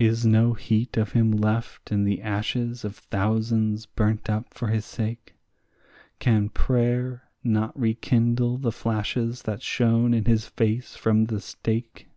[0.00, 4.84] Is no heat of him left in the ashes of thousands burnt up for his
[4.84, 5.36] sake?
[6.18, 12.08] Can prayer not rekindle the flashes that shone in his face from the stake?